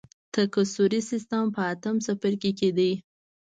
تکثري 0.35 1.01
سیستم 1.11 1.43
په 1.55 1.61
اتم 1.73 1.95
څپرکي 2.05 2.51
کې 2.59 2.69
دی. 2.77 2.91